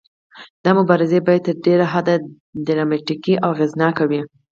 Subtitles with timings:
[0.63, 2.15] دا مبارزې باید تر ډیره حده
[2.65, 4.21] ډراماتیکې او اغیزناکې وي.